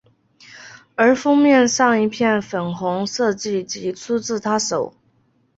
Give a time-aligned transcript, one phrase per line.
[0.95, 4.95] 而封面上一片粉红设计即出自她手。